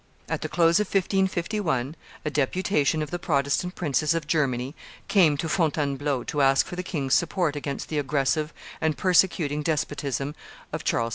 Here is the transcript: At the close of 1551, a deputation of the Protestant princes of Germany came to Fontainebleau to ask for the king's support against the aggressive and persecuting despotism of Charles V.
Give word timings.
At 0.27 0.41
the 0.41 0.49
close 0.49 0.79
of 0.79 0.87
1551, 0.87 1.95
a 2.25 2.29
deputation 2.31 3.03
of 3.03 3.11
the 3.11 3.19
Protestant 3.19 3.75
princes 3.75 4.15
of 4.15 4.25
Germany 4.25 4.73
came 5.07 5.37
to 5.37 5.47
Fontainebleau 5.47 6.23
to 6.23 6.41
ask 6.41 6.65
for 6.65 6.75
the 6.75 6.81
king's 6.81 7.13
support 7.13 7.55
against 7.55 7.87
the 7.89 7.99
aggressive 7.99 8.51
and 8.81 8.97
persecuting 8.97 9.61
despotism 9.61 10.33
of 10.73 10.83
Charles 10.83 11.09
V. 11.09 11.09